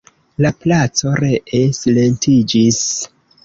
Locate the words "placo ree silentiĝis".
0.63-2.85